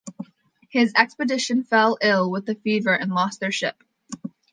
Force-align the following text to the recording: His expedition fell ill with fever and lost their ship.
His 0.69 0.93
expedition 0.97 1.63
fell 1.63 1.99
ill 2.01 2.31
with 2.31 2.47
fever 2.63 2.91
and 2.91 3.11
lost 3.13 3.39
their 3.39 3.51
ship. 3.51 3.75